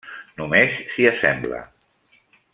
Només 0.39 0.79
s'hi 0.95 1.05
assembla. 1.11 1.61